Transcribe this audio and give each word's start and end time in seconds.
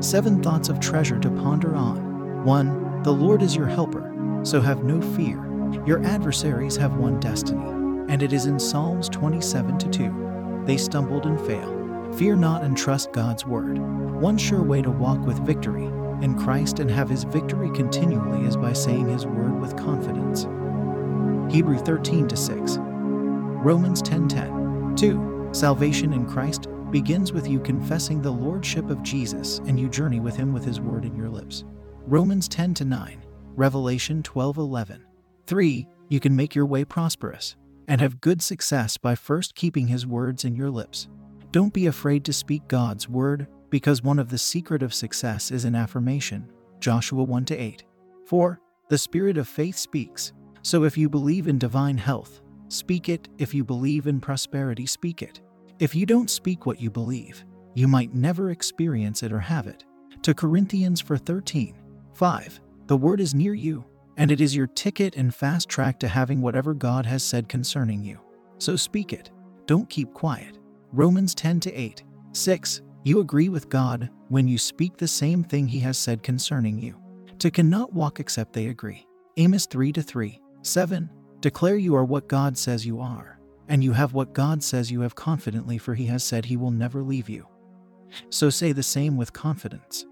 Seven 0.00 0.40
thoughts 0.40 0.68
of 0.68 0.78
treasure 0.78 1.18
to 1.18 1.28
ponder 1.28 1.74
on. 1.74 2.44
1. 2.44 3.02
The 3.02 3.12
Lord 3.12 3.42
is 3.42 3.56
your 3.56 3.66
helper, 3.66 4.40
so 4.44 4.60
have 4.60 4.84
no 4.84 5.02
fear. 5.16 5.44
Your 5.84 6.04
adversaries 6.04 6.76
have 6.76 6.94
one 6.94 7.18
destiny, 7.18 7.66
and 8.08 8.22
it 8.22 8.32
is 8.32 8.46
in 8.46 8.60
Psalms 8.60 9.08
27 9.08 9.76
2. 9.76 10.62
They 10.64 10.76
stumbled 10.76 11.26
and 11.26 11.40
failed. 11.40 12.16
Fear 12.16 12.36
not 12.36 12.62
and 12.62 12.78
trust 12.78 13.10
God's 13.10 13.44
word. 13.44 13.78
One 14.20 14.38
sure 14.38 14.62
way 14.62 14.82
to 14.82 14.90
walk 14.90 15.18
with 15.26 15.44
victory 15.44 15.86
in 16.22 16.38
Christ 16.38 16.78
and 16.78 16.88
have 16.90 17.08
his 17.08 17.24
victory 17.24 17.70
continually 17.72 18.46
is 18.46 18.56
by 18.56 18.74
saying 18.74 19.08
his 19.08 19.26
word 19.26 19.60
with 19.60 19.76
confidence. 19.76 20.44
Hebrew 21.52 21.78
13 21.78 22.28
6. 22.28 22.76
Romans 22.78 24.00
10 24.02 24.28
10. 24.28 24.94
2. 24.94 25.48
Salvation 25.52 26.12
in 26.12 26.24
Christ 26.24 26.68
begins 26.90 27.32
with 27.32 27.48
you 27.48 27.60
confessing 27.60 28.22
the 28.22 28.30
lordship 28.30 28.88
of 28.90 29.02
Jesus 29.02 29.58
and 29.60 29.78
you 29.78 29.88
journey 29.88 30.20
with 30.20 30.36
him 30.36 30.52
with 30.52 30.64
his 30.64 30.80
word 30.80 31.04
in 31.04 31.14
your 31.14 31.28
lips. 31.28 31.64
Romans 32.06 32.48
10 32.48 32.74
to 32.74 32.84
9. 32.84 33.22
Revelation 33.54 34.22
12 34.22 34.56
11. 34.56 35.04
3. 35.46 35.88
You 36.08 36.20
can 36.20 36.34
make 36.34 36.54
your 36.54 36.66
way 36.66 36.84
prosperous 36.84 37.56
and 37.88 38.00
have 38.00 38.20
good 38.20 38.40
success 38.40 38.96
by 38.96 39.14
first 39.14 39.54
keeping 39.54 39.88
his 39.88 40.06
words 40.06 40.44
in 40.44 40.54
your 40.54 40.70
lips. 40.70 41.08
Don't 41.50 41.72
be 41.72 41.86
afraid 41.86 42.24
to 42.26 42.32
speak 42.32 42.68
God's 42.68 43.08
word, 43.08 43.46
because 43.70 44.02
one 44.02 44.18
of 44.18 44.28
the 44.28 44.38
secret 44.38 44.82
of 44.82 44.94
success 44.94 45.50
is 45.50 45.64
an 45.64 45.74
affirmation. 45.74 46.50
Joshua 46.80 47.22
1 47.22 47.46
to 47.46 47.56
8. 47.56 47.84
4. 48.26 48.60
The 48.88 48.98
spirit 48.98 49.38
of 49.38 49.48
faith 49.48 49.76
speaks. 49.76 50.32
So 50.62 50.84
if 50.84 50.96
you 50.96 51.08
believe 51.08 51.48
in 51.48 51.58
divine 51.58 51.98
health, 51.98 52.40
speak 52.68 53.08
it. 53.08 53.28
If 53.38 53.54
you 53.54 53.64
believe 53.64 54.06
in 54.06 54.20
prosperity, 54.20 54.86
speak 54.86 55.22
it. 55.22 55.40
If 55.78 55.94
you 55.94 56.06
don't 56.06 56.28
speak 56.28 56.66
what 56.66 56.80
you 56.80 56.90
believe, 56.90 57.44
you 57.74 57.86
might 57.86 58.12
never 58.12 58.50
experience 58.50 59.22
it 59.22 59.32
or 59.32 59.38
have 59.38 59.68
it. 59.68 59.84
To 60.22 60.34
Corinthians 60.34 61.00
for 61.00 61.16
13. 61.16 61.76
5. 62.14 62.60
The 62.86 62.96
word 62.96 63.20
is 63.20 63.32
near 63.32 63.54
you, 63.54 63.84
and 64.16 64.32
it 64.32 64.40
is 64.40 64.56
your 64.56 64.66
ticket 64.66 65.14
and 65.14 65.32
fast 65.32 65.68
track 65.68 66.00
to 66.00 66.08
having 66.08 66.40
whatever 66.40 66.74
God 66.74 67.06
has 67.06 67.22
said 67.22 67.48
concerning 67.48 68.02
you. 68.02 68.18
So 68.58 68.74
speak 68.74 69.12
it. 69.12 69.30
Don't 69.66 69.88
keep 69.88 70.12
quiet. 70.12 70.58
Romans 70.92 71.32
10 71.36 71.60
to 71.60 71.72
8. 71.72 72.02
6. 72.32 72.82
You 73.04 73.20
agree 73.20 73.48
with 73.48 73.68
God 73.68 74.10
when 74.30 74.48
you 74.48 74.58
speak 74.58 74.96
the 74.96 75.06
same 75.06 75.44
thing 75.44 75.68
he 75.68 75.78
has 75.80 75.96
said 75.96 76.24
concerning 76.24 76.80
you. 76.80 76.96
Two 77.38 77.52
cannot 77.52 77.92
walk 77.92 78.18
except 78.18 78.52
they 78.52 78.66
agree. 78.66 79.06
Amos 79.36 79.66
3 79.66 79.92
to 79.92 80.02
3. 80.02 80.40
7. 80.62 81.08
Declare 81.38 81.76
you 81.76 81.94
are 81.94 82.04
what 82.04 82.26
God 82.26 82.58
says 82.58 82.84
you 82.84 83.00
are, 83.00 83.37
and 83.68 83.84
you 83.84 83.92
have 83.92 84.14
what 84.14 84.32
God 84.32 84.62
says 84.62 84.90
you 84.90 85.02
have 85.02 85.14
confidently, 85.14 85.78
for 85.78 85.94
he 85.94 86.06
has 86.06 86.24
said 86.24 86.44
he 86.44 86.56
will 86.56 86.70
never 86.70 87.02
leave 87.02 87.28
you. 87.28 87.46
So 88.30 88.50
say 88.50 88.72
the 88.72 88.82
same 88.82 89.16
with 89.16 89.32
confidence. 89.32 90.06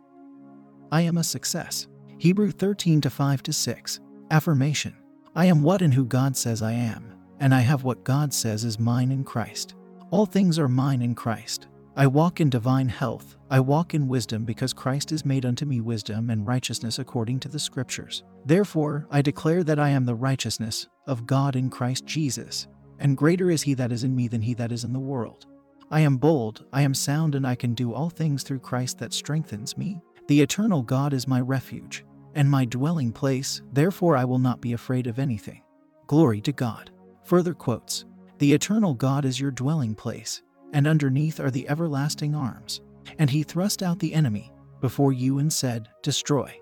I 0.93 1.03
am 1.03 1.19
a 1.19 1.25
success. 1.25 1.89
Hebrew 2.19 2.51
13 2.51 3.01
to 3.03 3.11
5 3.11 3.43
to 3.45 3.53
6. 3.53 4.01
Affirmation 4.31 4.95
I 5.35 5.47
am 5.47 5.63
what 5.63 5.83
and 5.83 5.93
who 5.93 6.05
God 6.05 6.37
says 6.37 6.63
I 6.63 6.73
am, 6.73 7.15
and 7.41 7.55
I 7.55 7.61
have 7.61 7.85
what 7.85 8.05
God 8.05 8.33
says 8.33 8.65
is 8.65 8.79
mine 8.79 9.11
in 9.11 9.25
Christ. 9.25 9.75
All 10.11 10.27
things 10.27 10.59
are 10.59 10.69
mine 10.69 11.03
in 11.03 11.15
Christ. 11.15 11.69
I 11.99 12.07
walk 12.07 12.41
in 12.41 12.51
divine 12.51 12.89
health. 12.89 13.37
I 13.51 13.61
walk 13.61 13.95
in 13.95 14.07
wisdom 14.07 14.45
because 14.45 14.73
Christ 14.73 15.13
is 15.13 15.25
made 15.25 15.47
unto 15.47 15.65
me 15.65 15.81
wisdom 15.81 16.29
and 16.31 16.47
righteousness 16.47 16.99
according 16.99 17.41
to 17.41 17.49
the 17.49 17.59
Scriptures. 17.59 18.23
Therefore, 18.45 19.07
I 19.11 19.23
declare 19.23 19.65
that 19.65 19.79
I 19.79 19.89
am 19.91 20.05
the 20.05 20.15
righteousness 20.15 20.89
of 21.07 21.27
God 21.27 21.57
in 21.57 21.71
Christ 21.71 22.05
Jesus, 22.05 22.69
and 22.99 23.17
greater 23.17 23.51
is 23.51 23.63
he 23.63 23.75
that 23.75 23.93
is 23.93 24.05
in 24.05 24.15
me 24.15 24.29
than 24.29 24.43
he 24.43 24.55
that 24.55 24.73
is 24.73 24.85
in 24.85 24.93
the 24.93 24.99
world. 24.99 25.47
I 25.91 26.01
am 26.01 26.17
bold, 26.17 26.65
I 26.73 26.83
am 26.83 26.95
sound, 26.95 27.35
and 27.35 27.47
I 27.47 27.55
can 27.55 27.75
do 27.75 27.93
all 27.93 28.11
things 28.11 28.43
through 28.43 28.59
Christ 28.59 28.99
that 28.99 29.13
strengthens 29.13 29.77
me. 29.77 30.01
The 30.29 30.41
eternal 30.41 30.83
God 30.83 31.13
is 31.13 31.29
my 31.29 31.41
refuge 31.41 32.05
and 32.35 32.51
my 32.51 32.65
dwelling 32.65 33.13
place, 33.13 33.63
therefore 33.73 34.17
I 34.17 34.25
will 34.25 34.39
not 34.39 34.61
be 34.61 34.75
afraid 34.75 35.07
of 35.07 35.19
anything. 35.19 35.63
Glory 36.07 36.41
to 36.43 36.53
God. 36.53 36.91
Further 37.25 37.55
quotes 37.55 38.05
the 38.39 38.53
eternal 38.53 38.95
God 38.95 39.25
is 39.25 39.41
your 39.41 39.51
dwelling 39.51 39.95
place, 39.95 40.43
and 40.75 40.87
underneath 40.87 41.41
are 41.41 41.51
the 41.51 41.69
everlasting 41.69 42.35
arms. 42.35 42.83
And 43.19 43.31
he 43.31 43.43
thrust 43.43 43.83
out 43.83 43.99
the 43.99 44.13
enemy 44.13 44.53
before 44.81 45.13
you 45.13 45.39
and 45.39 45.51
said, 45.51 45.89
Destroy. 46.03 46.53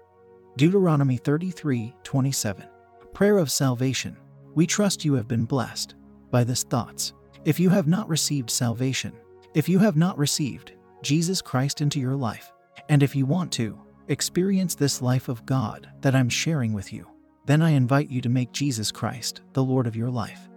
Deuteronomy 0.57 1.17
33 1.17 1.95
27. 2.05 2.69
Prayer 3.13 3.39
of 3.39 3.51
Salvation. 3.51 4.17
We 4.55 4.67
trust 4.69 5.05
you 5.05 5.15
have 5.15 5.27
been 5.27 5.47
blessed 5.47 5.97
by 6.35 6.43
this 6.43 6.65
thoughts. 6.65 7.13
If 7.45 7.61
you 7.61 7.71
have 7.71 7.87
not 7.87 8.09
received 8.09 8.51
salvation, 8.51 9.13
if 9.55 9.69
you 9.69 9.79
have 9.79 9.97
not 9.97 10.19
received 10.19 10.73
Jesus 11.01 11.41
Christ 11.41 11.81
into 11.81 12.01
your 12.01 12.17
life, 12.17 12.51
and 12.89 13.05
if 13.05 13.15
you 13.15 13.25
want 13.25 13.53
to 13.53 13.79
experience 14.09 14.75
this 14.75 15.01
life 15.01 15.29
of 15.29 15.47
God 15.47 15.89
that 16.01 16.17
I'm 16.17 16.29
sharing 16.29 16.73
with 16.73 16.93
you, 16.93 17.07
then 17.47 17.63
I 17.63 17.71
invite 17.71 18.11
you 18.11 18.21
to 18.21 18.29
make 18.29 18.51
Jesus 18.51 18.91
Christ 18.91 19.43
the 19.53 19.63
Lord 19.63 19.87
of 19.87 19.95
your 19.95 20.11
life 20.11 20.49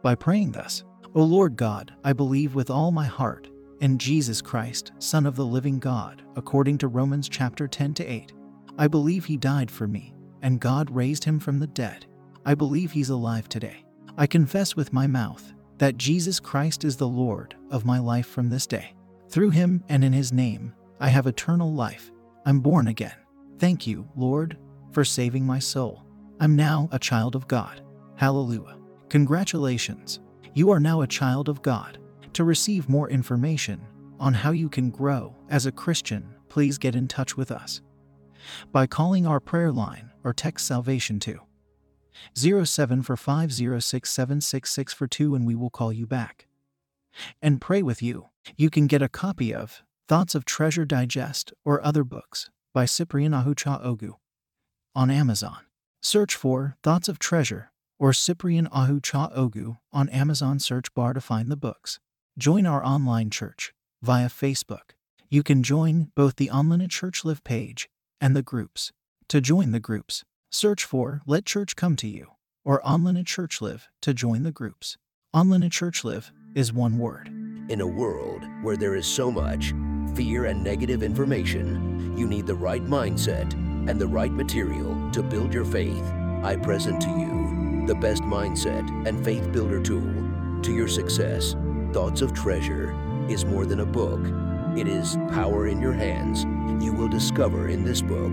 by 0.00 0.14
praying 0.14 0.52
thus 0.52 0.84
O 1.16 1.24
Lord 1.24 1.56
God, 1.56 1.92
I 2.04 2.12
believe 2.12 2.54
with 2.54 2.70
all 2.70 2.92
my 2.92 3.06
heart 3.06 3.48
in 3.80 3.98
Jesus 3.98 4.40
Christ, 4.40 4.92
Son 5.00 5.26
of 5.26 5.34
the 5.34 5.44
living 5.44 5.80
God, 5.80 6.22
according 6.36 6.78
to 6.78 6.86
Romans 6.86 7.28
chapter 7.28 7.66
10 7.66 7.94
to 7.94 8.06
8. 8.06 8.32
I 8.78 8.86
believe 8.86 9.24
he 9.24 9.36
died 9.36 9.72
for 9.72 9.88
me, 9.88 10.14
and 10.42 10.60
God 10.60 10.88
raised 10.88 11.24
him 11.24 11.40
from 11.40 11.58
the 11.58 11.66
dead. 11.66 12.06
I 12.44 12.54
believe 12.54 12.92
he's 12.92 13.10
alive 13.10 13.48
today. 13.48 13.83
I 14.16 14.26
confess 14.26 14.76
with 14.76 14.92
my 14.92 15.06
mouth 15.06 15.52
that 15.78 15.96
Jesus 15.96 16.38
Christ 16.38 16.84
is 16.84 16.96
the 16.96 17.08
Lord 17.08 17.56
of 17.70 17.84
my 17.84 17.98
life 17.98 18.26
from 18.26 18.48
this 18.48 18.66
day. 18.66 18.94
Through 19.28 19.50
him 19.50 19.82
and 19.88 20.04
in 20.04 20.12
his 20.12 20.32
name, 20.32 20.72
I 21.00 21.08
have 21.08 21.26
eternal 21.26 21.72
life. 21.72 22.12
I'm 22.46 22.60
born 22.60 22.86
again. 22.86 23.16
Thank 23.58 23.86
you, 23.86 24.08
Lord, 24.14 24.56
for 24.92 25.04
saving 25.04 25.44
my 25.44 25.58
soul. 25.58 26.04
I'm 26.38 26.54
now 26.54 26.88
a 26.92 26.98
child 26.98 27.34
of 27.34 27.48
God. 27.48 27.82
Hallelujah. 28.14 28.78
Congratulations, 29.08 30.20
you 30.54 30.70
are 30.70 30.80
now 30.80 31.00
a 31.00 31.06
child 31.06 31.48
of 31.48 31.62
God. 31.62 31.98
To 32.34 32.44
receive 32.44 32.88
more 32.88 33.10
information 33.10 33.80
on 34.20 34.34
how 34.34 34.50
you 34.52 34.68
can 34.68 34.90
grow 34.90 35.34
as 35.48 35.66
a 35.66 35.72
Christian, 35.72 36.34
please 36.48 36.78
get 36.78 36.94
in 36.94 37.08
touch 37.08 37.36
with 37.36 37.50
us 37.50 37.80
by 38.72 38.86
calling 38.86 39.26
our 39.26 39.40
prayer 39.40 39.72
line 39.72 40.10
or 40.22 40.32
text 40.32 40.66
salvation 40.66 41.18
to 41.20 41.40
07 42.34 43.02
for 43.02 43.16
506 43.16 44.94
for 44.94 45.06
2 45.06 45.34
and 45.34 45.46
we 45.46 45.54
will 45.54 45.70
call 45.70 45.92
you 45.92 46.06
back 46.06 46.46
and 47.40 47.60
pray 47.60 47.82
with 47.82 48.02
you. 48.02 48.26
You 48.56 48.70
can 48.70 48.86
get 48.86 49.02
a 49.02 49.08
copy 49.08 49.54
of 49.54 49.82
Thoughts 50.08 50.34
of 50.34 50.44
Treasure 50.44 50.84
Digest 50.84 51.52
or 51.64 51.84
other 51.84 52.04
books 52.04 52.50
by 52.72 52.84
Cyprian 52.84 53.32
Ahucha 53.32 53.82
Ogu 53.84 54.14
on 54.94 55.10
Amazon. 55.10 55.58
Search 56.02 56.34
for 56.34 56.76
Thoughts 56.82 57.08
of 57.08 57.18
Treasure 57.18 57.70
or 57.98 58.12
Cyprian 58.12 58.68
Ahucha 58.68 59.34
Ogu 59.34 59.78
on 59.92 60.08
Amazon 60.10 60.58
search 60.58 60.92
bar 60.94 61.14
to 61.14 61.20
find 61.20 61.50
the 61.50 61.56
books. 61.56 62.00
Join 62.36 62.66
our 62.66 62.84
online 62.84 63.30
church 63.30 63.72
via 64.02 64.28
Facebook. 64.28 64.92
You 65.30 65.42
can 65.42 65.62
join 65.62 66.10
both 66.14 66.36
the 66.36 66.50
Online 66.50 66.88
Church 66.88 67.24
Live 67.24 67.42
page 67.44 67.88
and 68.20 68.36
the 68.36 68.42
groups. 68.42 68.92
To 69.28 69.40
join 69.40 69.72
the 69.72 69.80
groups, 69.80 70.22
search 70.54 70.84
for 70.84 71.20
Let 71.26 71.44
Church 71.44 71.74
Come 71.74 71.96
to 71.96 72.06
You 72.06 72.28
or 72.64 72.80
Online 72.86 73.16
at 73.16 73.26
Church 73.26 73.60
Live 73.60 73.88
to 74.02 74.14
join 74.14 74.44
the 74.44 74.52
groups. 74.52 74.96
Online 75.32 75.64
at 75.64 75.72
Church 75.72 76.04
Live 76.04 76.30
is 76.54 76.72
one 76.72 76.96
word. 76.96 77.26
In 77.68 77.80
a 77.80 77.86
world 77.86 78.44
where 78.62 78.76
there 78.76 78.94
is 78.94 79.04
so 79.04 79.32
much 79.32 79.74
fear 80.14 80.44
and 80.44 80.62
negative 80.62 81.02
information, 81.02 82.16
you 82.16 82.28
need 82.28 82.46
the 82.46 82.54
right 82.54 82.84
mindset 82.84 83.52
and 83.90 84.00
the 84.00 84.06
right 84.06 84.30
material 84.30 85.10
to 85.10 85.24
build 85.24 85.52
your 85.52 85.64
faith. 85.64 86.04
I 86.44 86.54
present 86.54 87.00
to 87.00 87.08
you 87.08 87.84
the 87.88 87.96
best 87.96 88.22
mindset 88.22 88.88
and 89.08 89.24
faith 89.24 89.50
builder 89.50 89.82
tool 89.82 90.62
to 90.62 90.72
your 90.72 90.88
success. 90.88 91.56
Thoughts 91.92 92.22
of 92.22 92.32
Treasure 92.32 92.94
is 93.28 93.44
more 93.44 93.66
than 93.66 93.80
a 93.80 93.86
book, 93.86 94.20
it 94.78 94.86
is 94.86 95.16
power 95.32 95.66
in 95.66 95.80
your 95.80 95.94
hands. 95.94 96.44
You 96.84 96.92
will 96.92 97.08
discover 97.08 97.68
in 97.68 97.82
this 97.82 98.00
book 98.02 98.32